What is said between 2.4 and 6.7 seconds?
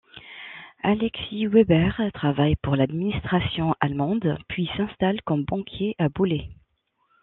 pour l'administration allemande puis s'installe comme banquier à Boulay.